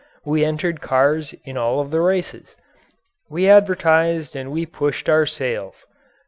[0.25, 2.55] We entered cars in all of the races.
[3.29, 5.85] We advertised and we pushed our sales.